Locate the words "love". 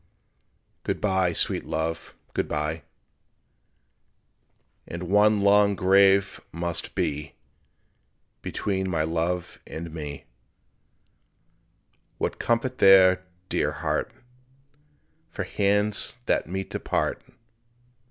1.63-2.15, 9.03-9.59